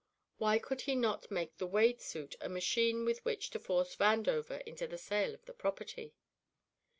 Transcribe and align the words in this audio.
Why 0.39 0.57
could 0.57 0.81
he 0.81 0.95
not 0.95 1.29
make 1.29 1.59
the 1.59 1.67
Wade 1.67 2.01
suit 2.01 2.35
a 2.41 2.49
machine 2.49 3.05
with 3.05 3.23
which 3.23 3.51
to 3.51 3.59
force 3.59 3.95
Vandover 3.95 4.59
into 4.63 4.87
the 4.87 4.97
sale 4.97 5.35
of 5.35 5.45
the 5.45 5.53
property? 5.53 6.15